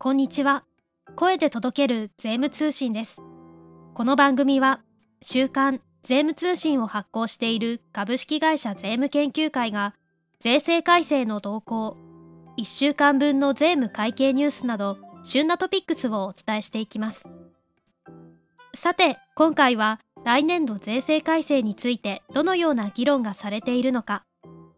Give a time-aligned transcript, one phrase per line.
[0.00, 0.62] こんにちは。
[1.16, 3.20] 声で届ける税務通信です。
[3.94, 4.80] この番組は、
[5.20, 9.96] 週刊税務通信を発行している株式会社税務研究会が、
[10.38, 11.96] 税制改正の動向、
[12.58, 17.24] 1週間分の税務会計ニュースなど、旬なトピックスをお伝えしていきます。
[18.76, 24.22] さて、今回は来年度税制改正についてどのような議論がされているのか、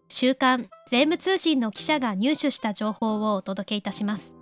[0.09, 4.39] 週刊税務通信の記者が入手した情報をお届けいたします。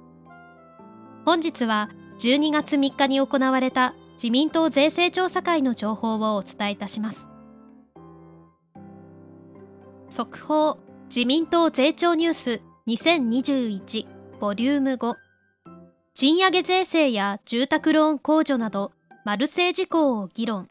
[1.28, 7.26] 本日は12月3日に行われた自民党税制調査会の情報をお伝えいたします。
[10.08, 10.78] 速報
[11.14, 14.06] 自民党税調ニュース2021
[14.40, 15.16] ボリューム5
[16.14, 18.92] 賃上げ税制や住宅ローン控除など
[19.26, 20.66] マルセイ事項を議論。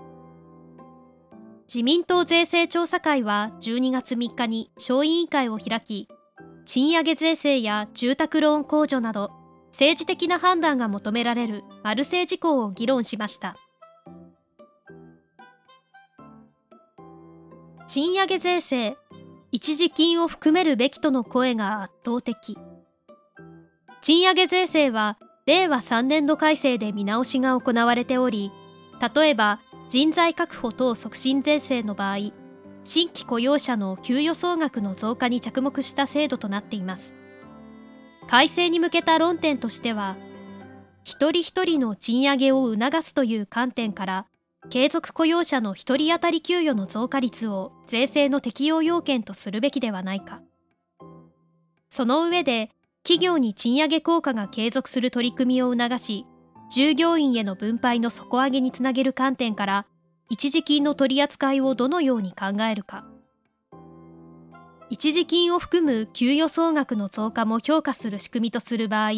[1.68, 6.08] 自民党税制調査会は12月3日に小委員会を開き
[6.66, 9.37] 賃上げ税制や住宅ローン控除など
[9.78, 13.56] 政治的な判断が求められるマルセイ事項を議論しました。
[17.86, 18.98] 賃上げ税制
[19.52, 22.58] 一時金を含めるべきとの声が圧倒的。
[24.02, 28.52] 賃上げ税制は令和3年度改正で見直しが行われており
[29.16, 32.32] 例えば人材確保等促進税制の場合
[32.84, 37.16] 新規雇用者の給与総額の増加に着目した制度となっています。
[38.28, 40.18] 改正に向けた論点としては
[41.04, 44.28] 一人一人の賃上げを促すという観点から
[44.70, 50.42] 継続雇用者の1人当たり給与の増加率を税制の適用要件とするべきではないか。
[51.90, 52.70] その上で
[53.04, 56.26] 企業に賃上げ効果が継続する取り組みを促し
[56.70, 59.86] 従業員への分配の底上げにつなげる観点から
[60.30, 63.06] 一時金の取り扱いをどのように考えるか。
[64.90, 69.12] 一時金を含む給与総額の増加も評価する仕組みとする場合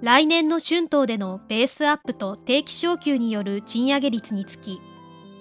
[0.00, 4.80] 来年の春闘でのベースアップと定期昇給による賃上げ率につき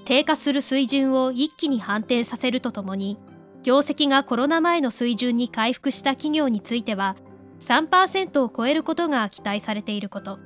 [0.05, 3.20] 低下する水準を一気に反転させるとともに
[3.61, 7.15] 業績がコロナ前の水準に回復した企業については
[7.59, 10.39] 3%を超えることが期待されていること。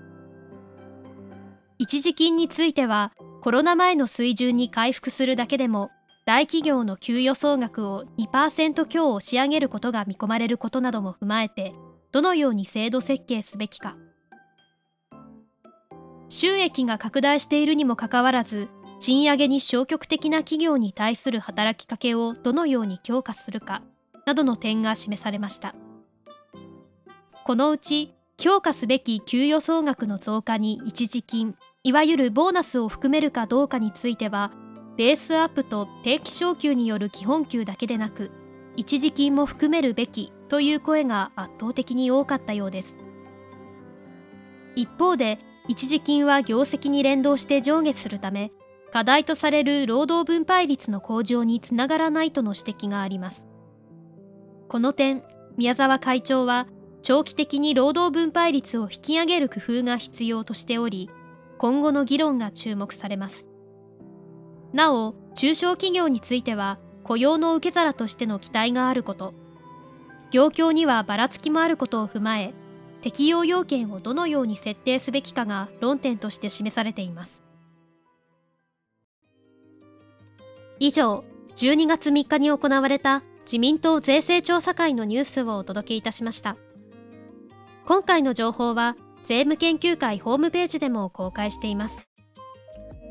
[1.77, 5.91] 一時金についてはコロナ前の水準に回復するだけでも
[6.25, 11.73] 大企業の給与総額を2%強押し上げることが見込まれることなども踏まえて
[12.13, 13.97] どのように制度設計すべきか。
[16.29, 18.69] 収益が拡大しているにもかかわらず
[18.99, 23.83] 賃上げに消極的な企業に対する働きかけをどのように強化するか
[24.25, 25.75] などの点が示されました。
[27.43, 34.51] このうち強化すべき給与総額の増加に一時金いわゆるボーナスを含めるかどうかについては
[34.97, 38.31] ベースアップと定期昇給による基本給だけでなく
[38.75, 42.95] 一時金も含めるべきという声が圧倒的に多かったようです。
[44.75, 48.51] 一方で一時金は業績に連動して上下するため
[48.91, 53.45] 課題とされる労働分配率の向上につながらないとの指摘があります。
[54.67, 55.23] この点
[55.57, 56.67] 宮沢会長は
[57.01, 61.09] 長期的に労働分配率を引き上げる工夫が必要としており
[61.57, 63.52] 今後の議論が注目されます。
[64.73, 69.33] なお中小企業については雇用の受け皿としての期待があること。
[70.31, 72.53] 業況にはばらつきもあることを踏まえ
[73.01, 77.43] 適用要件をどのように設定すべきかが論点として示されています。
[80.79, 81.23] 以上
[81.55, 86.57] 12月3日に行われた自民党税制調査会のニュースをお届けいたしました。
[87.85, 92.07] 今回の情報は税務研究会ホームページでも公開しています。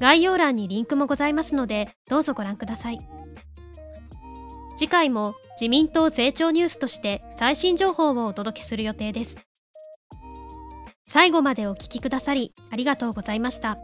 [0.00, 2.98] 概要欄にリンクもございますのでどうぞご覧ください。
[4.76, 9.36] 次回も自民党税調ニュースとして最新情報をお届けする予定です。
[11.06, 13.78] 最後までお聞きくださりありがとうございました。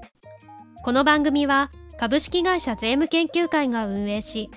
[0.83, 4.51] この番組は株式会社税務研究会が運営し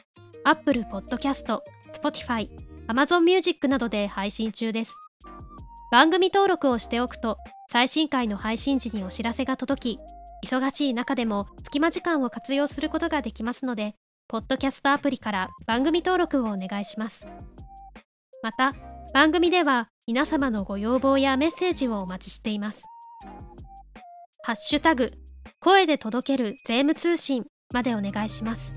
[0.45, 1.59] Apple Podcast、
[1.93, 2.49] Spotify、
[2.87, 4.95] Amazon Music などで配信中です。
[5.91, 7.37] 番組登録をしておくと
[7.69, 9.99] 最新回の配信時にお知らせが届き
[10.43, 13.95] 忙しい中でも隙間時間を活用することができますので、
[14.27, 17.27] ポッドキャストアプリから番組登録をお願いします。
[18.41, 18.73] また、
[19.13, 22.83] 番組では皆様のご要望やメッセージをお待ちしています。
[24.43, 25.11] ハッシュタグ、
[25.59, 28.75] 声で届ける税務通信までお願いします。